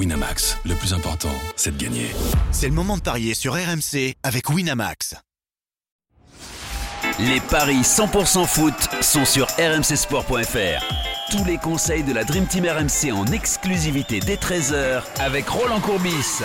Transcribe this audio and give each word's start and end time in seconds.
Winamax, 0.00 0.56
le 0.64 0.74
plus 0.76 0.94
important, 0.94 1.28
c'est 1.56 1.76
de 1.76 1.84
gagner. 1.84 2.06
C'est 2.52 2.68
le 2.68 2.72
moment 2.72 2.96
de 2.96 3.02
parier 3.02 3.34
sur 3.34 3.52
RMC 3.52 4.14
avec 4.22 4.48
Winamax. 4.48 5.14
Les 7.18 7.38
paris 7.40 7.82
100% 7.82 8.46
foot 8.46 8.72
sont 9.02 9.26
sur 9.26 9.46
rmcsport.fr. 9.58 11.30
Tous 11.30 11.44
les 11.44 11.58
conseils 11.58 12.02
de 12.02 12.14
la 12.14 12.24
Dream 12.24 12.46
Team 12.46 12.64
RMC 12.64 13.12
en 13.12 13.26
exclusivité 13.26 14.20
dès 14.20 14.36
13h 14.36 15.02
avec 15.20 15.46
Roland 15.50 15.80
Courbis. 15.80 16.40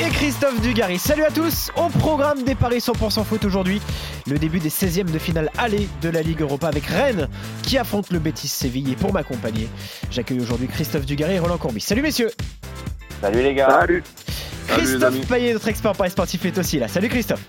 Et 0.00 0.10
Christophe 0.10 0.60
Dugarry. 0.60 0.98
Salut 0.98 1.22
à 1.22 1.30
tous. 1.30 1.70
Au 1.76 1.88
programme 2.00 2.42
des 2.42 2.56
paris 2.56 2.78
100% 2.78 3.24
foot 3.24 3.44
aujourd'hui, 3.44 3.80
le 4.26 4.36
début 4.36 4.58
des 4.58 4.68
16e 4.68 5.12
de 5.12 5.18
finale 5.20 5.48
aller 5.56 5.88
de 6.02 6.08
la 6.08 6.22
Ligue 6.22 6.40
Europa 6.40 6.66
avec 6.66 6.86
Rennes 6.86 7.28
qui 7.62 7.78
affronte 7.78 8.10
le 8.10 8.18
Betis 8.18 8.48
Séville. 8.48 8.90
Et 8.90 8.96
pour 8.96 9.12
m'accompagner, 9.12 9.68
j'accueille 10.10 10.40
aujourd'hui 10.40 10.66
Christophe 10.66 11.06
Dugarry 11.06 11.36
et 11.36 11.38
Roland 11.38 11.58
Courbis. 11.58 11.82
Salut 11.82 12.02
messieurs. 12.02 12.32
Salut 13.20 13.42
les 13.42 13.54
gars. 13.54 13.70
Salut. 13.80 14.02
Christophe 14.68 15.26
Payet, 15.28 15.52
notre 15.52 15.68
expert 15.68 15.92
paris 15.92 16.10
sportif, 16.10 16.44
est 16.44 16.58
aussi 16.58 16.78
là. 16.78 16.88
Salut 16.88 17.08
Christophe. 17.08 17.44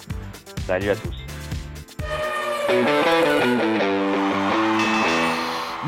Salut 0.65 0.89
à 0.91 0.95
tous. 0.95 1.13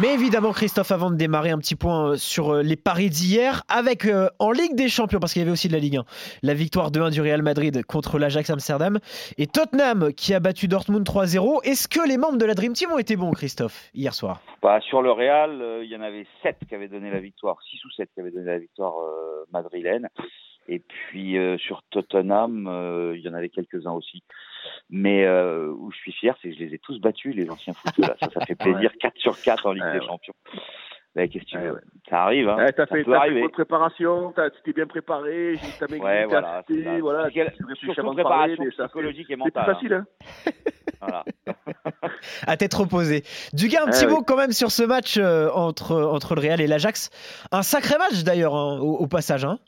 Mais 0.01 0.13
évidemment, 0.13 0.53
Christophe, 0.53 0.91
avant 0.91 1.11
de 1.11 1.17
démarrer, 1.17 1.49
un 1.49 1.57
petit 1.57 1.75
point 1.75 2.11
euh, 2.11 2.15
sur 2.15 2.53
euh, 2.53 2.61
les 2.63 2.77
paris 2.77 3.09
d'hier, 3.09 3.63
avec 3.67 4.05
euh, 4.05 4.29
en 4.39 4.51
Ligue 4.51 4.73
des 4.73 4.87
Champions, 4.87 5.19
parce 5.19 5.33
qu'il 5.33 5.41
y 5.41 5.43
avait 5.43 5.51
aussi 5.51 5.67
de 5.67 5.73
la 5.73 5.79
Ligue 5.79 5.97
1, 5.97 6.05
la 6.41 6.53
victoire 6.53 6.89
2-1 6.89 7.11
du 7.11 7.21
Real 7.21 7.41
Madrid 7.41 7.83
contre 7.85 8.17
l'Ajax 8.17 8.49
Amsterdam, 8.49 8.99
et 9.37 9.45
Tottenham 9.45 10.13
qui 10.13 10.33
a 10.33 10.39
battu 10.39 10.69
Dortmund 10.69 11.05
3-0. 11.05 11.65
Est-ce 11.65 11.89
que 11.89 12.07
les 12.07 12.17
membres 12.17 12.37
de 12.37 12.45
la 12.45 12.53
Dream 12.53 12.71
Team 12.71 12.91
ont 12.93 12.97
été 12.97 13.17
bons, 13.17 13.31
Christophe, 13.31 13.89
hier 13.93 14.13
soir? 14.13 14.39
Bah, 14.61 14.79
Sur 14.79 15.01
le 15.01 15.11
Real, 15.11 15.81
il 15.83 15.89
y 15.89 15.97
en 15.97 16.01
avait 16.01 16.25
7 16.43 16.55
qui 16.69 16.75
avaient 16.75 16.87
donné 16.87 17.11
la 17.11 17.19
victoire, 17.19 17.57
6 17.69 17.83
ou 17.83 17.91
7 17.91 18.09
qui 18.13 18.21
avaient 18.21 18.31
donné 18.31 18.45
la 18.45 18.59
victoire 18.59 18.93
madrilène. 19.51 20.07
Et 20.71 20.79
puis 20.79 21.35
sur 21.57 21.81
Tottenham, 21.89 23.13
il 23.15 23.21
y 23.21 23.29
en 23.29 23.33
avait 23.33 23.49
quelques-uns 23.49 23.93
aussi. 23.93 24.23
Mais 24.89 25.25
euh, 25.25 25.71
où 25.71 25.91
je 25.91 25.97
suis 25.97 26.11
fier, 26.11 26.35
c'est 26.41 26.49
que 26.49 26.55
je 26.55 26.59
les 26.59 26.73
ai 26.73 26.79
tous 26.79 26.99
battus, 26.99 27.35
les 27.35 27.49
anciens 27.49 27.73
footeux. 27.73 28.03
Ça, 28.03 28.29
ça 28.33 28.45
fait 28.45 28.55
plaisir. 28.59 28.91
4 28.99 29.17
sur 29.17 29.39
4 29.39 29.65
en 29.65 29.71
Ligue 29.73 29.91
des 29.93 30.05
Champions. 30.05 30.33
Bah, 31.15 31.27
qu'est-ce 31.27 31.43
que 31.43 31.49
tu 31.49 31.57
veux 31.57 31.81
Ça 32.07 32.23
arrive. 32.23 32.49
Hein. 32.49 32.57
Ouais, 32.57 32.71
t'as 32.71 32.85
fait, 32.85 33.01
as 33.01 33.21
fait 33.21 33.41
votre 33.41 33.53
préparation, 33.53 34.31
tu 34.33 34.61
t'es 34.63 34.73
bien 34.73 34.85
préparé, 34.85 35.59
t'as 35.79 35.87
mis 35.91 35.99
ouais, 35.99 36.25
voilà, 36.25 36.63
cité, 36.67 37.01
voilà. 37.01 37.29
Surtout 37.31 38.13
préparation 38.13 38.63
psychologique 38.69 39.29
et 39.31 39.35
mentale. 39.35 39.63
C'est 39.65 39.73
facile, 39.73 39.93
hein. 39.93 40.05
voilà. 41.01 41.23
à 42.45 42.57
tête 42.57 42.73
reposée. 42.73 43.23
Dugas, 43.53 43.83
un 43.83 43.89
petit 43.89 44.05
mot 44.05 44.21
quand 44.21 44.35
même 44.35 44.51
sur 44.51 44.69
ce 44.69 44.83
match 44.83 45.17
euh, 45.17 45.49
entre, 45.53 45.95
entre 45.95 46.35
le 46.35 46.41
Real 46.41 46.61
et 46.61 46.67
l'Ajax. 46.67 47.09
Un 47.51 47.63
sacré 47.63 47.97
match 47.97 48.23
d'ailleurs 48.23 48.53
hein, 48.53 48.79
au, 48.79 48.97
au, 48.97 49.07
passage. 49.07 49.45
Hein. 49.45 49.59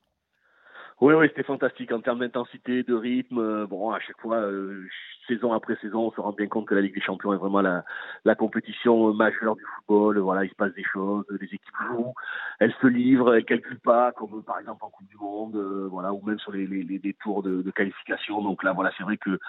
Oui, 1.02 1.16
oui, 1.16 1.25
c'était 1.30 1.41
fantastique 1.41 1.91
en 1.91 1.99
termes 1.99 2.19
d'intensité, 2.19 2.83
de 2.83 2.94
rythme. 2.94 3.39
Euh, 3.39 3.66
bon, 3.66 3.89
à 3.89 3.99
chaque 3.99 4.21
fois, 4.21 4.38
euh, 4.38 4.88
saison 5.27 5.52
après 5.52 5.75
saison, 5.77 6.02
on 6.07 6.11
se 6.11 6.21
rend 6.21 6.31
bien 6.31 6.45
compte 6.45 6.67
que 6.67 6.75
la 6.75 6.81
Ligue 6.81 6.94
des 6.94 7.02
Champions 7.02 7.33
est 7.33 7.38
vraiment 7.38 7.61
la, 7.61 7.83
la 8.23 8.35
compétition 8.35 9.11
majeure 9.11 9.55
du 9.55 9.63
football. 9.63 10.19
Voilà, 10.19 10.45
il 10.45 10.52
se 10.52 10.55
passe 10.55 10.75
des 10.75 10.83
choses, 10.83 11.25
les 11.31 11.47
équipes 11.47 11.75
jouent, 11.88 12.13
elles 12.59 12.75
se 12.79 12.85
livrent, 12.85 13.33
elles 13.33 13.45
calculent 13.45 13.79
pas, 13.79 14.11
comme 14.11 14.44
par 14.44 14.59
exemple 14.59 14.85
en 14.85 14.91
Coupe 14.91 15.07
du 15.07 15.17
Monde, 15.17 15.55
euh, 15.55 15.88
voilà, 15.89 16.13
ou 16.13 16.22
même 16.23 16.38
sur 16.38 16.52
les, 16.52 16.67
les, 16.67 16.83
les 16.83 17.13
tours 17.16 17.41
de, 17.41 17.63
de, 17.63 17.72
qualification. 17.72 18.44
Donc 18.44 18.61
là, 18.61 18.73
voilà, 18.73 18.91
c'est 18.95 19.03
vrai 19.03 19.17
que 19.17 19.39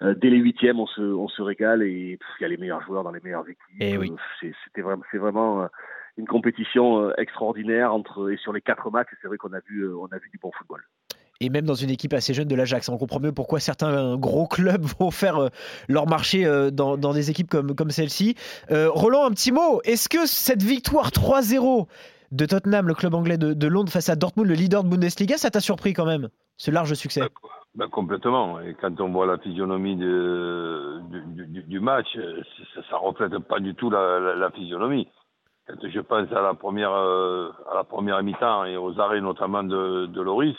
dès 0.00 0.30
les 0.30 0.38
huitièmes, 0.38 0.80
on 0.80 0.86
se, 0.86 1.02
on 1.02 1.28
se 1.28 1.42
régale 1.42 1.82
et 1.82 2.18
il 2.40 2.42
y 2.42 2.44
a 2.46 2.48
les 2.48 2.56
meilleurs 2.56 2.82
joueurs 2.82 3.04
dans 3.04 3.12
les 3.12 3.20
meilleures 3.20 3.46
équipes. 3.46 3.60
Et 3.78 3.92
eh 3.92 3.98
oui. 3.98 4.10
C'était 4.40 4.80
vraiment, 4.80 5.04
c'est 5.10 5.18
vraiment 5.18 5.68
une 6.16 6.26
compétition 6.26 7.00
euh, 7.00 7.12
extraordinaire 7.18 7.92
entre 7.92 8.30
et 8.30 8.36
sur 8.36 8.52
les 8.52 8.60
quatre 8.60 8.90
matchs, 8.90 9.08
c'est 9.20 9.28
vrai 9.28 9.36
qu'on 9.36 9.52
a 9.52 9.60
vu 9.68 9.82
euh, 9.82 9.96
on 9.96 10.06
a 10.06 10.18
vu 10.18 10.28
du 10.30 10.38
bon 10.38 10.50
football. 10.56 10.82
Et 11.40 11.50
même 11.50 11.66
dans 11.66 11.74
une 11.74 11.90
équipe 11.90 12.12
assez 12.12 12.32
jeune 12.32 12.46
de 12.46 12.54
l'Ajax, 12.54 12.88
on 12.88 12.96
comprend 12.96 13.18
mieux 13.18 13.32
pourquoi 13.32 13.58
certains 13.58 14.16
gros 14.16 14.46
clubs 14.46 14.84
vont 14.98 15.10
faire 15.10 15.38
euh, 15.38 15.48
leur 15.88 16.06
marché 16.06 16.44
dans, 16.72 16.96
dans 16.96 17.12
des 17.12 17.30
équipes 17.30 17.50
comme, 17.50 17.74
comme 17.74 17.90
celle-ci. 17.90 18.36
Roland, 18.70 19.26
un 19.26 19.30
petit 19.30 19.50
mot. 19.50 19.80
Est-ce 19.82 20.08
que 20.08 20.26
cette 20.26 20.62
victoire 20.62 21.10
3-0 21.10 21.88
de 22.30 22.46
Tottenham, 22.46 22.86
le 22.86 22.94
club 22.94 23.14
anglais 23.14 23.36
de, 23.36 23.52
de, 23.52 23.66
Londres, 23.66 23.90
face 23.90 24.08
à 24.08 24.16
Dortmund, 24.16 24.48
le 24.48 24.54
leader 24.54 24.84
de 24.84 24.88
Bundesliga, 24.88 25.36
ça 25.36 25.50
t'a 25.50 25.60
surpris 25.60 25.92
quand 25.92 26.06
même 26.06 26.28
Ce 26.56 26.70
large 26.70 26.94
succès? 26.94 27.20
Bah, 27.20 27.28
bah, 27.74 27.86
Complètement. 27.90 28.60
Et 28.60 28.74
quand 28.80 29.00
on 29.00 29.10
voit 29.10 29.26
la 29.26 29.38
physionomie 29.38 29.96
de, 29.96 31.00
du, 31.10 31.46
du, 31.46 31.62
du, 31.64 31.80
match, 31.80 32.06
ça 32.14 32.96
ne 32.96 33.06
reflète 33.06 33.38
pas 33.40 33.58
du 33.58 33.74
tout 33.74 33.90
la, 33.90 34.20
la, 34.20 34.34
la 34.36 34.50
physionomie 34.52 35.08
quand 35.66 35.88
je 35.88 36.00
pense 36.00 36.30
à 36.32 36.42
la 36.42 36.54
première, 36.54 36.92
euh, 36.92 37.50
à 37.70 37.74
la 37.74 37.84
première 37.84 38.22
mi-temps 38.22 38.64
et 38.64 38.76
aux 38.76 38.98
arrêts 39.00 39.20
notamment 39.20 39.62
de, 39.62 40.06
de 40.06 40.20
Loris, 40.20 40.56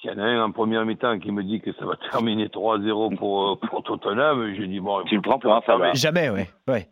s'il 0.00 0.10
y 0.10 0.14
en 0.14 0.18
a 0.18 0.24
un 0.24 0.44
en 0.44 0.52
première 0.52 0.84
mi-temps 0.84 1.18
qui 1.18 1.30
me 1.30 1.42
dit 1.42 1.60
que 1.60 1.72
ça 1.74 1.84
va 1.84 1.96
terminer 2.10 2.48
3-0 2.48 3.16
pour, 3.16 3.50
euh, 3.50 3.56
pour 3.68 3.82
Tottenham, 3.82 4.54
je 4.54 4.62
dis 4.62 4.80
bon. 4.80 5.02
Tu 5.04 5.16
le 5.16 5.22
prends 5.22 5.38
pour 5.38 5.54
un 5.54 5.60
faveur. 5.60 5.94
Jamais, 5.94 6.30
ouais. 6.30 6.48
ouais. 6.68 6.88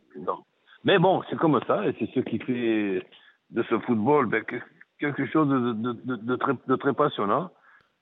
Mais 0.85 0.99
bon, 0.99 1.23
c'est 1.29 1.37
comme 1.37 1.59
ça, 1.67 1.87
et 1.87 1.95
c'est 1.99 2.11
ce 2.15 2.21
qui 2.21 2.39
fait 2.39 3.03
de 3.51 3.63
ce 3.69 3.79
football 3.81 4.27
ben, 4.27 4.45
quelque 5.01 5.27
chose 5.27 5.49
de, 5.49 5.73
de, 5.73 5.93
de, 6.05 6.17
de, 6.17 6.37
très, 6.37 6.53
de 6.67 6.77
très 6.77 6.93
passionnant. 6.93 7.51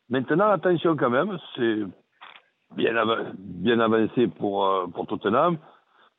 Maintenant, 0.09 0.51
attention 0.51 0.97
quand 0.97 1.11
même, 1.11 1.39
c'est 1.57 1.79
bien, 2.77 2.95
bien 3.39 3.81
avancé 3.81 4.27
pour, 4.29 4.67
euh, 4.67 4.87
pour 4.89 5.07
Tottenham. 5.07 5.59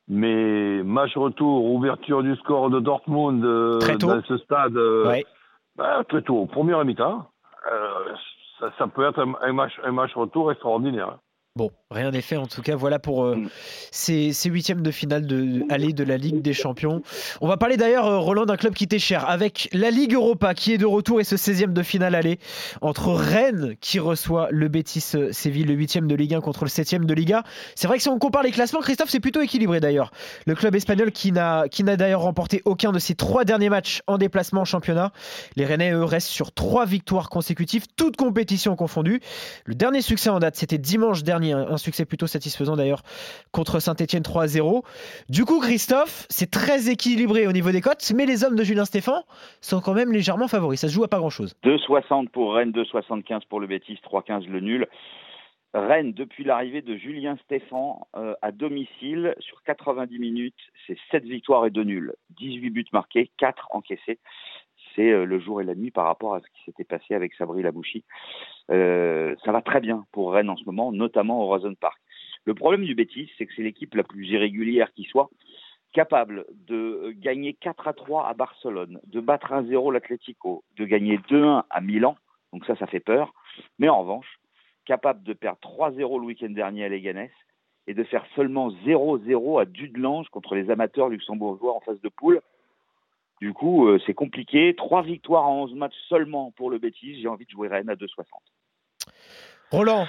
Mais 0.09 0.83
match 0.83 1.17
retour, 1.17 1.65
ouverture 1.65 2.23
du 2.23 2.35
score 2.37 2.69
de 2.69 2.79
Dortmund 2.79 3.43
euh, 3.43 3.79
dans 3.97 4.21
ce 4.23 4.37
stade, 4.37 4.77
euh, 4.77 5.07
ouais. 5.07 5.25
bah, 5.75 6.03
très 6.07 6.21
tôt, 6.21 6.45
première 6.45 6.85
mi-temps, 6.85 7.29
euh, 7.69 8.13
ça, 8.59 8.71
ça, 8.77 8.87
peut 8.87 9.05
être 9.05 9.25
un 9.41 9.53
match, 9.53 9.73
un 9.83 9.91
match 9.91 10.13
retour 10.15 10.51
extraordinaire. 10.51 11.17
Bon, 11.57 11.71
rien 11.89 12.11
n'est 12.11 12.21
fait 12.21 12.37
en 12.37 12.45
tout 12.45 12.61
cas. 12.61 12.75
Voilà 12.75 12.99
pour 12.99 13.23
euh, 13.23 13.35
mm. 13.35 13.49
ces, 13.89 14.31
ces, 14.31 14.47
huitièmes 14.47 14.83
de 14.83 14.91
finale 14.91 15.25
de, 15.25 15.63
aller 15.71 15.91
de 15.91 16.03
la 16.03 16.15
Ligue 16.15 16.43
des 16.43 16.53
Champions. 16.53 17.01
On 17.41 17.47
va 17.47 17.57
parler 17.57 17.77
d'ailleurs, 17.77 18.05
euh, 18.05 18.19
Roland, 18.19 18.45
d'un 18.45 18.57
club 18.57 18.75
qui 18.75 18.87
t'est 18.87 18.99
cher, 18.99 19.27
avec 19.27 19.67
la 19.73 19.89
Ligue 19.89 20.13
Europa 20.13 20.53
qui 20.53 20.73
est 20.73 20.77
de 20.77 20.85
retour 20.85 21.19
et 21.19 21.23
ce 21.23 21.35
16e 21.35 21.73
de 21.73 21.81
finale 21.81 22.13
aller 22.13 22.37
entre 22.81 23.11
Rennes 23.11 23.75
qui 23.81 23.97
reçoit 23.97 24.49
le 24.51 24.67
Betis 24.67 25.13
euh, 25.15 25.31
Séville, 25.31 25.63
le 25.63 25.73
huitième 25.73 26.07
de 26.07 26.13
Ligue 26.13 26.35
1 26.35 26.41
contre 26.41 26.63
le 26.63 26.69
septième 26.69 27.05
de 27.05 27.13
Liga. 27.15 27.41
C'est 27.73 27.87
vrai 27.87 27.97
que 27.97 28.03
si 28.03 28.09
on 28.09 28.19
compare 28.19 28.43
les 28.43 28.51
classements, 28.51 28.81
Christophe, 28.81 29.09
c'est 29.09 29.19
plutôt 29.19 29.41
équilibré 29.41 29.79
d'ailleurs. 29.79 30.11
Le 30.45 30.53
club 30.53 30.75
espagnol 30.75 31.11
qui 31.11 31.31
n'a 31.31 31.67
d'ailleurs 31.67 32.21
remporté 32.21 32.61
aucun 32.65 32.91
de 32.91 32.99
ses 32.99 33.15
trois 33.15 33.45
derniers 33.45 33.69
matchs 33.69 34.03
en 34.05 34.19
déplacement 34.19 34.61
en 34.61 34.65
championnat. 34.65 35.11
Les 35.55 35.65
Rennais, 35.65 35.89
eux, 35.89 36.03
restent 36.03 36.27
sur 36.27 36.51
trois 36.51 36.85
victoires 36.85 37.29
consécutives, 37.29 37.85
toutes 37.95 38.15
compétitions 38.15 38.75
confondues. 38.75 39.21
Le 39.65 39.73
dernier 39.73 40.03
succès 40.03 40.29
en 40.29 40.37
date, 40.37 40.55
c'était 40.55 40.77
dimanche 40.77 41.23
dernier 41.23 41.46
un 41.53 41.77
succès 41.77 42.05
plutôt 42.05 42.27
satisfaisant 42.27 42.75
d'ailleurs 42.75 43.01
contre 43.51 43.79
Saint-Etienne 43.79 44.23
3-0. 44.23 44.83
Du 45.29 45.45
coup, 45.45 45.59
Christophe, 45.59 46.25
c'est 46.29 46.51
très 46.51 46.89
équilibré 46.89 47.47
au 47.47 47.51
niveau 47.51 47.71
des 47.71 47.81
cotes, 47.81 48.11
mais 48.15 48.25
les 48.25 48.43
hommes 48.43 48.55
de 48.55 48.63
Julien 48.63 48.85
Stéphan 48.85 49.23
sont 49.61 49.81
quand 49.81 49.93
même 49.93 50.11
légèrement 50.11 50.47
favoris. 50.47 50.79
Ça 50.79 50.87
se 50.87 50.93
joue 50.93 51.03
à 51.03 51.07
pas 51.07 51.19
grand-chose. 51.19 51.55
2,60 51.63 52.29
pour 52.29 52.53
Rennes, 52.53 52.71
2,75 52.71 53.41
pour 53.49 53.59
le 53.59 53.67
Bétis, 53.67 53.99
3,15 54.03 54.47
le 54.47 54.59
nul. 54.59 54.87
Rennes, 55.73 56.13
depuis 56.13 56.43
l'arrivée 56.43 56.81
de 56.81 56.95
Julien 56.95 57.37
Stéphan 57.43 58.07
euh, 58.15 58.33
à 58.41 58.51
domicile, 58.51 59.35
sur 59.39 59.61
90 59.63 60.17
minutes, 60.17 60.55
c'est 60.87 60.97
7 61.11 61.25
victoires 61.25 61.65
et 61.65 61.69
2 61.69 61.83
nuls. 61.83 62.13
18 62.37 62.69
buts 62.69 62.85
marqués, 62.93 63.31
4 63.37 63.67
encaissés 63.71 64.19
c'est 64.97 65.11
euh, 65.11 65.25
le 65.25 65.39
jour 65.39 65.61
et 65.61 65.63
la 65.63 65.75
nuit 65.75 65.91
par 65.91 66.05
rapport 66.05 66.35
à 66.35 66.41
ce 66.41 66.47
qui 66.47 66.63
s'était 66.65 66.83
passé 66.83 67.13
avec 67.13 67.33
Sabri 67.35 67.61
Labouchi. 67.61 68.03
Euh, 68.71 69.35
ça 69.45 69.51
va 69.51 69.61
très 69.61 69.79
bien 69.79 70.05
pour 70.11 70.33
Rennes 70.33 70.49
en 70.49 70.57
ce 70.57 70.65
moment, 70.65 70.91
notamment 70.91 71.41
au 71.41 71.51
Horizon 71.51 71.75
Park. 71.75 71.97
Le 72.45 72.53
problème 72.53 72.85
du 72.85 72.95
Betis, 72.95 73.29
c'est 73.37 73.45
que 73.45 73.53
c'est 73.55 73.63
l'équipe 73.63 73.93
la 73.95 74.03
plus 74.03 74.27
irrégulière 74.27 74.91
qui 74.93 75.03
soit, 75.03 75.29
capable 75.93 76.45
de 76.67 77.13
gagner 77.17 77.53
4 77.53 77.87
à 77.87 77.93
3 77.93 78.27
à 78.27 78.33
Barcelone, 78.33 78.99
de 79.05 79.19
battre 79.19 79.51
1-0 79.51 79.91
l'Atlético, 79.91 80.63
de 80.77 80.85
gagner 80.85 81.17
2-1 81.29 81.63
à 81.69 81.81
Milan, 81.81 82.15
donc 82.53 82.65
ça, 82.65 82.75
ça 82.75 82.87
fait 82.87 82.99
peur, 82.99 83.33
mais 83.79 83.89
en 83.89 84.01
revanche, 84.01 84.39
capable 84.85 85.23
de 85.23 85.33
perdre 85.33 85.59
3-0 85.61 86.19
le 86.19 86.25
week-end 86.25 86.49
dernier 86.49 86.85
à 86.85 86.89
Leganés 86.89 87.31
et 87.87 87.93
de 87.93 88.03
faire 88.03 88.25
seulement 88.35 88.69
0-0 88.85 89.61
à 89.61 89.65
Dudelange 89.65 90.29
contre 90.29 90.55
les 90.55 90.69
amateurs 90.69 91.09
luxembourgeois 91.09 91.75
en 91.75 91.79
phase 91.81 92.01
de 92.01 92.09
poule. 92.09 92.41
Du 93.41 93.53
coup, 93.53 93.87
euh, 93.87 93.99
c'est 94.05 94.13
compliqué. 94.13 94.73
Trois 94.75 95.03
victoires 95.03 95.47
en 95.47 95.63
11 95.63 95.75
matchs 95.75 95.95
seulement 96.09 96.51
pour 96.51 96.69
le 96.69 96.79
Betis. 96.79 97.21
J'ai 97.21 97.27
envie 97.27 97.45
de 97.45 97.51
jouer 97.51 97.67
Rennes 97.67 97.89
à 97.89 97.95
2,60. 97.95 98.25
Roland, 99.71 100.05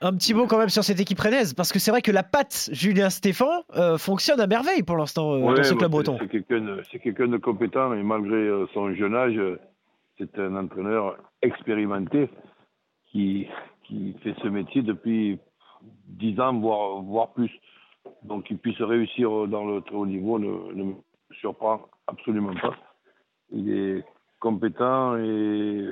un 0.00 0.12
petit 0.12 0.34
mot 0.34 0.46
quand 0.46 0.58
même 0.58 0.68
sur 0.68 0.84
cette 0.84 1.00
équipe 1.00 1.20
rennaise, 1.20 1.54
parce 1.54 1.72
que 1.72 1.78
c'est 1.78 1.90
vrai 1.90 2.02
que 2.02 2.12
la 2.12 2.22
patte 2.22 2.70
Julien 2.72 3.10
Stéphan 3.10 3.64
euh, 3.76 3.98
fonctionne 3.98 4.40
à 4.40 4.46
merveille 4.46 4.82
pour 4.82 4.96
l'instant 4.96 5.34
euh, 5.34 5.54
dans 5.54 5.62
ce 5.62 5.74
club 5.74 5.90
breton. 5.90 6.18
C'est 6.20 6.98
quelqu'un 7.00 7.28
de 7.28 7.36
compétent 7.36 7.92
et 7.94 8.02
malgré 8.02 8.48
son 8.72 8.94
jeune 8.94 9.14
âge, 9.14 9.38
c'est 10.18 10.38
un 10.38 10.56
entraîneur 10.56 11.16
expérimenté 11.42 12.30
qui, 13.10 13.48
qui 13.84 14.14
fait 14.22 14.34
ce 14.42 14.48
métier 14.48 14.82
depuis 14.82 15.38
10 16.08 16.40
ans, 16.40 16.58
voire, 16.60 17.02
voire 17.02 17.32
plus. 17.32 17.50
Donc 18.22 18.44
qu'il 18.44 18.58
puisse 18.58 18.80
réussir 18.80 19.48
dans 19.48 19.64
le 19.64 19.80
très 19.82 19.94
haut 19.94 20.06
niveau 20.06 20.38
ne, 20.38 20.72
ne 20.74 20.84
me 20.84 20.94
surprend 21.40 21.88
absolument 22.06 22.54
pas. 22.54 22.74
Il 23.50 23.70
est 23.72 24.04
compétent 24.38 25.16
et 25.16 25.88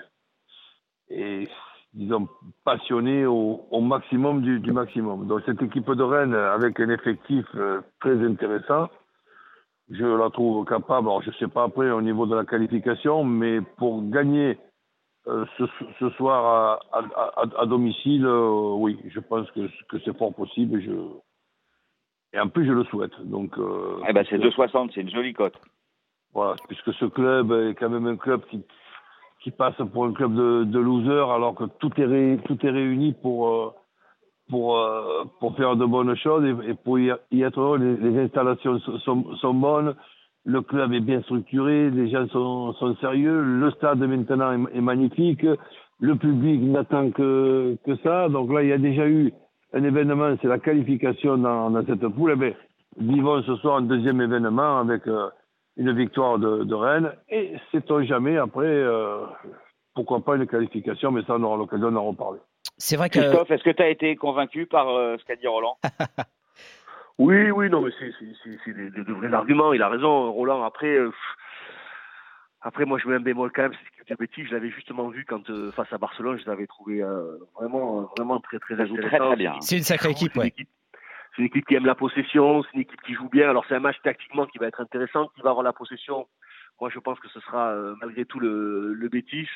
et 1.11 1.49
disons, 1.95 2.29
passionné 2.65 3.27
au, 3.27 3.67
au 3.71 3.81
maximum 3.81 4.43
du, 4.43 4.61
du, 4.61 4.73
maximum. 4.73 5.27
Donc 5.27 5.43
cette 5.47 5.63
équipe 5.63 5.91
de 5.91 6.03
Rennes, 6.03 6.35
avec 6.35 6.79
un 6.81 6.91
effectif 6.91 7.47
euh, 7.55 7.81
très 8.01 8.25
intéressant, 8.25 8.89
je 9.91 10.05
la 10.05 10.31
trouve 10.31 10.65
capable, 10.67 11.09
alors 11.09 11.23
je 11.23 11.31
ne 11.31 11.35
sais 11.35 11.49
pas 11.49 11.65
après 11.65 11.91
au 11.91 12.03
niveau 12.03 12.27
de 12.27 12.37
la 12.37 12.45
qualification, 12.45 13.25
mais 13.25 13.61
pour 13.79 14.03
gagner 14.11 14.59
euh, 15.27 15.45
ce, 15.57 15.65
ce, 15.99 16.11
soir 16.11 16.81
à, 16.93 16.99
à, 16.99 17.43
à, 17.43 17.63
à 17.63 17.67
domicile, 17.67 18.25
euh, 18.25 18.73
oui, 18.77 18.99
je 19.09 19.21
pense 19.21 19.51
que, 19.51 19.69
que 19.89 19.99
c'est 20.05 20.17
fort 20.17 20.35
possible. 20.35 20.81
Je... 20.81 20.93
Et 22.33 22.41
en 22.41 22.49
plus, 22.49 22.67
je 22.67 22.73
le 22.73 22.85
souhaite. 22.85 23.13
Donc, 23.25 23.59
euh, 23.59 24.01
eh 24.09 24.13
ben, 24.13 24.25
c'est 24.29 24.39
2,60, 24.39 24.93
c'est 24.95 25.01
une 25.01 25.11
jolie 25.11 25.35
cote. 25.35 25.59
Voilà, 26.33 26.57
puisque 26.67 26.93
ce 26.95 27.07
club 27.07 27.53
est 27.53 27.75
quand 27.75 27.89
même 27.91 28.07
un 28.07 28.17
club 28.17 28.43
qui, 28.51 28.63
qui 29.49 29.57
passe 29.57 29.77
pour 29.93 30.05
un 30.05 30.13
club 30.13 30.35
de, 30.35 30.65
de 30.65 30.79
losers 30.79 31.31
alors 31.31 31.55
que 31.55 31.65
tout 31.79 31.91
est, 31.99 32.37
tout 32.45 32.59
est 32.67 32.71
réuni 32.71 33.15
pour, 33.23 33.49
euh, 33.49 33.71
pour, 34.51 34.79
euh, 34.79 35.25
pour 35.41 35.57
faire 35.57 35.77
de 35.77 35.87
bonnes 35.87 36.15
choses 36.17 36.45
et, 36.67 36.75
pour 36.75 36.99
y, 36.99 37.09
être 37.09 37.77
les, 37.79 37.97
les, 37.97 38.19
installations 38.25 38.79
sont, 38.79 39.37
sont 39.37 39.55
bonnes, 39.55 39.95
le 40.45 40.61
club 40.61 40.93
est 40.93 41.01
bien 41.01 41.23
structuré, 41.23 41.91
les 41.91 42.11
gens 42.11 42.29
sont, 42.29 42.75
sont 42.75 42.95
sérieux, 42.97 43.43
le 43.43 43.71
stade 43.71 44.01
maintenant 44.01 44.53
est, 44.53 44.81
magnifique, 44.81 45.47
le 46.01 46.17
public 46.17 46.61
n'attend 46.63 47.11
que, 47.11 47.77
que 47.85 47.97
ça. 47.97 48.29
Donc 48.29 48.53
là, 48.53 48.63
il 48.63 48.69
y 48.69 48.73
a 48.73 48.79
déjà 48.79 49.09
eu 49.09 49.33
un 49.73 49.83
événement, 49.83 50.37
c'est 50.41 50.49
la 50.49 50.59
qualification 50.59 51.39
dans, 51.39 51.85
cette 51.87 52.07
poule. 52.09 52.33
Eh 52.35 52.37
bien, 52.37 52.53
vivons 52.99 53.43
ce 53.43 53.57
soir 53.57 53.79
un 53.79 53.83
deuxième 53.83 54.21
événement 54.21 54.79
avec 54.79 55.07
euh, 55.07 55.29
une 55.79 55.93
victoire 55.97 56.39
de, 56.39 56.65
de 56.65 56.75
Rennes. 56.75 57.13
Et 57.29 57.55
sait-on 57.73 58.03
jamais, 58.05 58.37
après, 58.37 58.67
euh, 58.67 59.25
pourquoi 59.95 60.21
pas 60.21 60.37
une 60.37 60.47
qualification, 60.47 61.11
mais 61.11 61.23
ça, 61.23 61.37
on 61.37 61.43
aura 61.43 61.57
l'occasion 61.57 61.91
d'en 61.91 62.05
reparler. 62.05 62.41
C'est 62.77 62.97
vrai 62.97 63.09
que. 63.09 63.19
Christophe, 63.19 63.51
est-ce 63.51 63.65
que 63.65 63.71
tu 63.71 63.83
as 63.83 63.89
été 63.89 64.15
convaincu 64.17 64.67
par 64.67 64.89
euh, 64.89 65.17
ce 65.19 65.25
qu'a 65.25 65.37
dit 65.37 65.47
Roland? 65.47 65.79
Oui, 67.19 67.51
oui, 67.51 67.69
non, 67.69 67.81
mais 67.81 67.91
c'est 67.99 68.73
des, 68.73 68.91
des, 68.91 69.05
de 69.05 69.13
vrais 69.13 69.33
arguments. 69.35 69.73
Il 69.73 69.83
a 69.83 69.89
raison, 69.89 70.31
Roland. 70.33 70.63
Après, 70.63 70.95
euh, 70.95 71.11
après 72.61 72.85
moi, 72.85 72.99
je 73.03 73.09
mets 73.09 73.17
un 73.17 73.21
bémol 73.21 73.51
quand 73.53 73.63
même. 73.63 73.73
C'est 74.07 74.17
que 74.17 74.47
je 74.47 74.55
l'avais 74.55 74.71
justement 74.71 75.09
vu 75.09 75.25
quand 75.25 75.51
euh, 75.51 75.73
face 75.73 75.93
à 75.93 75.99
Barcelone, 75.99 76.39
je 76.43 76.49
l'avais 76.49 76.67
trouvé 76.67 77.03
euh, 77.03 77.37
vraiment, 77.57 78.09
vraiment 78.17 78.39
très, 78.39 78.59
très 78.61 78.75
intéressant. 78.75 79.09
Très, 79.09 79.19
très 79.19 79.37
bien. 79.37 79.55
C'est 79.61 79.77
une 79.77 79.83
sacrée 79.83 80.11
équipe, 80.11 80.37
ouais. 80.37 80.55
C'est 81.39 81.43
une 81.43 81.47
équipe 81.51 81.67
qui 81.67 81.77
aime 81.77 81.87
la 81.87 81.95
possession, 81.95 82.65
c'est 82.65 82.75
une 82.75 82.81
équipe 82.81 83.01
qui 83.03 83.15
joue 83.15 83.29
bien. 83.29 83.49
Alors 83.49 83.65
c'est 83.69 83.77
un 83.77 83.79
match 83.79 83.95
tactiquement 84.03 84.47
qui 84.47 84.59
va 84.59 84.67
être 84.67 84.81
intéressant, 84.81 85.29
qui 85.37 85.43
va 85.43 85.51
avoir 85.51 85.63
la 85.63 85.73
possession. 85.73 86.27
Moi, 86.81 86.91
je 86.93 86.99
pense 86.99 87.21
que 87.21 87.29
ce 87.29 87.39
sera 87.39 87.69
euh, 87.69 87.95
malgré 88.01 88.25
tout 88.25 88.41
le, 88.41 88.93
le 88.93 89.09
Bétis. 89.09 89.49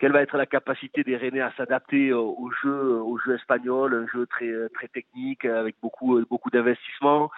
Quelle 0.00 0.10
va 0.10 0.22
être 0.22 0.36
la 0.36 0.46
capacité 0.46 1.04
des 1.04 1.16
Rennais 1.16 1.40
à 1.40 1.52
s'adapter 1.56 2.08
euh, 2.08 2.18
au 2.18 2.50
jeu, 2.60 2.72
au 2.72 3.18
jeu 3.18 3.36
espagnol, 3.36 3.94
un 3.94 4.08
jeu 4.12 4.26
très 4.26 4.50
très 4.74 4.88
technique 4.88 5.44
avec 5.44 5.76
beaucoup 5.80 6.20
beaucoup 6.28 6.50
d'investissement. 6.50 7.30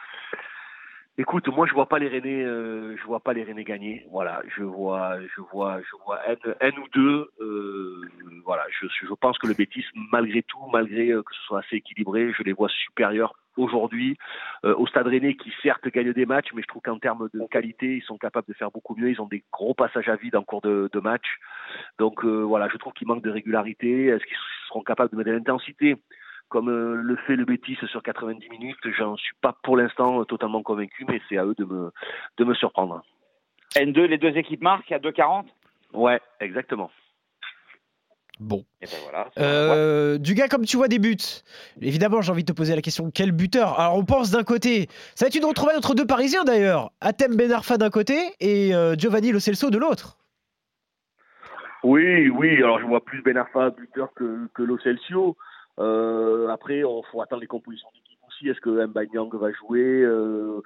Écoute, 1.19 1.47
moi 1.49 1.67
je 1.67 1.75
vois 1.75 1.87
pas 1.87 1.99
les 1.99 2.09
Rennais, 2.09 2.43
euh, 2.43 2.97
je 2.97 3.05
vois 3.05 3.21
pas 3.21 3.35
les 3.35 3.45
Rennais 3.45 3.65
gagner. 3.65 4.07
Voilà, 4.11 4.41
je 4.57 4.63
vois, 4.63 5.21
je 5.21 5.43
vois, 5.53 5.83
je 5.83 6.05
vois 6.07 6.21
un, 6.27 6.37
un 6.63 6.81
ou 6.81 6.89
deux. 6.95 7.31
Euh, 7.39 8.01
voilà, 8.47 8.65
je, 8.71 8.87
je 8.87 9.13
pense 9.13 9.37
que 9.37 9.47
le 9.47 9.53
Bétis, 9.53 9.85
malgré 10.11 10.43
tout, 10.43 10.67
malgré 10.73 11.09
que 11.09 11.35
ce 11.35 11.43
soit 11.43 11.59
assez 11.59 11.77
équilibré, 11.77 12.33
je 12.33 12.43
les 12.45 12.55
vois 12.55 12.71
supérieurs 12.71 13.35
aujourd'hui 13.57 14.17
euh, 14.65 14.75
au 14.77 14.87
Stade 14.87 15.07
Rennais 15.07 15.35
qui 15.35 15.53
certes 15.63 15.87
gagne 15.89 16.13
des 16.13 16.27
matchs, 16.27 16.49
mais 16.55 16.63
je 16.63 16.69
trouve 16.69 16.83
qu'en 16.83 16.99
termes 16.99 17.29
de 17.33 17.47
qualité, 17.47 17.97
ils 17.97 18.03
sont 18.03 18.19
capables 18.19 18.47
de 18.49 18.55
faire 18.55 18.71
beaucoup 18.71 18.95
mieux. 18.97 19.11
Ils 19.11 19.21
ont 19.21 19.27
des 19.27 19.45
gros 19.53 19.75
passages 19.75 20.09
à 20.09 20.17
vide 20.17 20.37
en 20.37 20.43
cours 20.43 20.61
de, 20.61 20.89
de 20.93 21.01
match. 21.01 21.39
Donc 21.99 22.25
euh, 22.25 22.43
voilà, 22.43 22.69
je 22.69 22.77
trouve 22.77 22.93
qu'il 22.93 23.07
manque 23.07 23.23
de 23.23 23.31
régularité. 23.31 24.07
Est-ce 24.07 24.25
qu'ils 24.25 24.37
seront 24.69 24.83
capables 24.83 25.11
de 25.11 25.17
mettre 25.17 25.31
de 25.31 25.35
l'intensité? 25.35 25.97
Comme 26.49 26.69
euh, 26.69 26.95
le 26.95 27.17
fait 27.17 27.37
le 27.37 27.45
Bétis 27.45 27.79
sur 27.87 28.03
90 28.03 28.49
minutes 28.51 28.77
J'en 28.97 29.17
suis 29.17 29.35
pas 29.41 29.57
pour 29.63 29.77
l'instant 29.77 30.25
totalement 30.25 30.63
convaincu, 30.63 31.05
mais 31.09 31.21
c'est 31.29 31.39
à 31.39 31.45
eux 31.45 31.55
de 31.57 31.65
me, 31.65 31.91
de 32.37 32.45
me 32.45 32.55
surprendre. 32.55 33.03
N2, 33.77 34.05
les 34.05 34.19
deux 34.19 34.37
équipes 34.37 34.63
marquent 34.63 34.93
à 34.93 34.99
2,40 34.99 35.47
Ouais, 35.95 36.21
exactement. 36.41 36.91
Bon. 38.45 38.63
Et 38.83 38.87
ben 38.87 38.99
voilà, 39.05 39.31
euh, 39.39 40.19
du 40.19 40.35
gars, 40.35 40.49
comme 40.49 40.67
tu 40.67 40.77
vois 40.77 40.89
des 40.89 40.99
buts, 40.99 41.17
évidemment, 41.81 42.21
j'ai 42.21 42.31
envie 42.31 42.45
de 42.45 42.53
te 42.53 42.57
poser 42.57 42.77
la 42.77 42.83
question 42.83 43.11
quel 43.11 43.33
buteur? 43.33 43.81
Alors, 43.81 43.97
on 43.97 44.05
pense 44.05 44.31
d'un 44.31 44.45
côté, 44.45 44.89
ça 45.15 45.25
va 45.25 45.29
être 45.29 45.35
une 45.37 45.47
retrouvaille 45.47 45.79
entre 45.79 45.95
deux 45.95 46.07
Parisiens 46.07 46.45
d'ailleurs, 46.45 46.93
Atem 47.01 47.37
Ben 47.37 47.51
Arfa 47.51 47.79
d'un 47.79 47.89
côté 47.89 48.19
et 48.41 48.75
euh, 48.75 48.97
Giovanni 48.99 49.33
Lo 49.33 49.41
Celso 49.41 49.71
de 49.71 49.79
l'autre. 49.79 50.19
Oui, 51.85 52.29
oui, 52.29 52.57
alors 52.57 52.81
je 52.81 52.85
vois 52.85 53.03
plus 53.03 53.23
Ben 53.23 53.39
Arfa 53.39 53.71
buteur 53.71 54.13
que, 54.15 54.47
que 54.53 54.63
Lo 54.63 54.79
Celso. 54.79 55.39
Euh, 55.79 56.49
après, 56.49 56.81
il 56.81 57.03
faut 57.11 57.23
attendre 57.23 57.41
les 57.41 57.47
compositions 57.47 57.89
d'équipe 57.95 58.19
aussi. 58.29 58.49
Est-ce 58.51 58.61
que 58.61 58.87
Mbanyang 58.87 59.35
va 59.35 59.53
jouer? 59.53 60.03
Euh, 60.03 60.61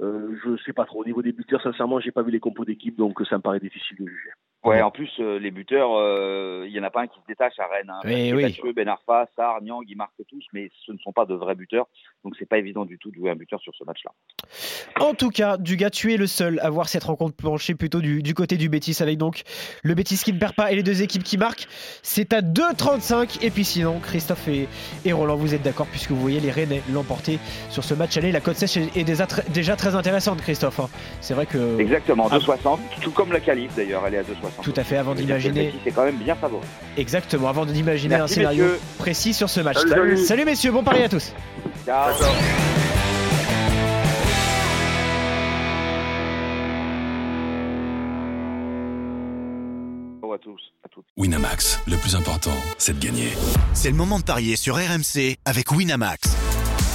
euh, 0.00 0.36
Je 0.44 0.56
sais 0.64 0.72
pas 0.72 0.84
trop. 0.84 1.00
Au 1.00 1.04
niveau 1.04 1.22
des 1.22 1.32
buteurs, 1.32 1.62
sincèrement, 1.62 1.98
j'ai 1.98 2.12
pas 2.12 2.22
vu 2.22 2.30
les 2.30 2.40
compos 2.40 2.64
d'équipe, 2.64 2.96
donc 2.96 3.20
ça 3.28 3.38
me 3.38 3.42
paraît 3.42 3.58
difficile 3.58 3.96
de 3.98 4.06
juger. 4.06 4.30
Ouais, 4.64 4.80
en 4.82 4.90
plus, 4.90 5.10
euh, 5.20 5.38
les 5.38 5.50
buteurs, 5.50 5.90
il 6.66 6.72
y 6.72 6.80
en 6.80 6.82
a 6.84 6.90
pas 6.90 7.02
un 7.02 7.06
qui 7.06 7.18
se 7.20 7.26
détache 7.28 7.58
à 7.58 7.66
Rennes. 7.66 7.90
Hein. 7.90 8.00
Oui, 8.04 8.32
oui. 8.32 8.72
Ben 8.74 8.88
Arfa, 8.88 9.26
Sarr, 9.36 9.60
Niang, 9.62 9.82
ils 9.86 9.96
marquent 9.96 10.12
tous, 10.28 10.44
mais 10.52 10.70
ce 10.86 10.92
ne 10.92 10.98
sont 10.98 11.12
pas 11.12 11.26
de 11.26 11.34
vrais 11.34 11.54
buteurs. 11.54 11.86
Donc, 12.24 12.34
c'est 12.38 12.48
pas 12.48 12.58
évident 12.58 12.84
du 12.84 12.98
tout 12.98 13.10
de 13.10 13.16
jouer 13.16 13.30
un 13.30 13.36
buteur 13.36 13.60
sur 13.60 13.74
ce 13.74 13.84
match-là. 13.84 14.12
En 15.00 15.12
tout 15.14 15.30
cas, 15.30 15.58
Dugas, 15.58 15.90
tu 15.90 16.14
es 16.14 16.16
le 16.16 16.26
seul 16.26 16.58
à 16.60 16.70
voir 16.70 16.88
cette 16.88 17.04
rencontre 17.04 17.36
pencher 17.36 17.74
plutôt 17.74 18.00
du, 18.00 18.22
du 18.22 18.32
côté 18.34 18.56
du 18.56 18.68
Bétis 18.68 18.96
avec 19.02 19.18
donc 19.18 19.42
le 19.82 19.94
Bétis 19.94 20.16
qui 20.24 20.32
ne 20.32 20.38
perd 20.38 20.54
pas 20.54 20.72
et 20.72 20.76
les 20.76 20.82
deux 20.82 21.02
équipes 21.02 21.22
qui 21.24 21.36
marquent. 21.36 21.66
C'est 22.02 22.32
à 22.32 22.40
2,35. 22.40 23.44
Et 23.44 23.50
puis 23.50 23.64
sinon, 23.64 24.00
Christophe 24.00 24.48
et, 24.48 24.66
et 25.04 25.12
Roland, 25.12 25.36
vous 25.36 25.54
êtes 25.54 25.62
d'accord 25.62 25.86
puisque 25.88 26.10
vous 26.10 26.20
voyez 26.20 26.40
les 26.40 26.50
Rennais 26.50 26.82
l'emporter 26.92 27.38
sur 27.68 27.84
ce 27.84 27.92
match 27.94 28.16
aller. 28.16 28.32
La 28.32 28.40
cote 28.40 28.56
sèche 28.56 28.76
est 28.78 29.04
déjà, 29.04 29.26
déjà 29.52 29.76
très 29.76 29.94
intéressante, 29.94 30.40
Christophe. 30.40 30.80
hein. 30.80 30.88
C'est 31.20 31.34
vrai 31.34 31.46
que. 31.46 31.78
Exactement, 31.80 32.28
Ah. 32.30 32.38
2,60. 32.38 32.78
Tout 33.02 33.10
comme 33.10 33.32
la 33.32 33.40
qualif 33.40 33.74
d'ailleurs, 33.76 34.04
elle 34.06 34.14
est 34.14 34.18
à 34.18 34.22
2,60. 34.22 34.53
Tout 34.62 34.72
à 34.76 34.84
fait, 34.84 34.96
avant 34.96 35.14
d'imaginer. 35.14 35.72
C'est 35.84 35.90
quand 35.90 36.04
même 36.04 36.16
bien 36.16 36.34
favori. 36.34 36.64
Exactement, 36.96 37.48
avant 37.48 37.66
d'imaginer 37.66 38.14
un 38.16 38.26
scénario 38.26 38.64
messieurs. 38.64 38.80
précis 38.98 39.34
sur 39.34 39.50
ce 39.50 39.60
match. 39.60 39.78
Salut, 39.86 40.16
salut. 40.18 40.44
messieurs, 40.44 40.72
bon 40.72 40.82
pari 40.84 41.02
à 41.02 41.08
tous. 41.08 41.32
Ciao. 41.84 42.12
Ciao 50.20 50.32
à 50.32 50.38
tous, 50.38 50.60
à 50.84 50.88
toutes. 50.88 51.04
Winamax, 51.16 51.80
le 51.86 51.96
plus 51.96 52.16
important, 52.16 52.54
c'est 52.78 52.98
de 52.98 53.04
gagner. 53.04 53.30
C'est 53.72 53.90
le 53.90 53.96
moment 53.96 54.18
de 54.18 54.24
parier 54.24 54.56
sur 54.56 54.76
RMC 54.76 55.36
avec 55.44 55.70
Winamax. 55.70 56.43